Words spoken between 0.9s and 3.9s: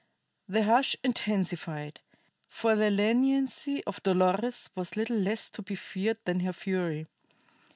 intensified, for the leniency